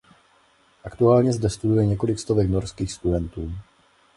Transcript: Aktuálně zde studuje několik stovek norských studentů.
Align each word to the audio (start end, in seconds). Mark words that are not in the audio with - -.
Aktuálně 0.83 1.33
zde 1.33 1.49
studuje 1.49 1.85
několik 1.85 2.19
stovek 2.19 2.49
norských 2.49 2.91
studentů. 2.91 3.51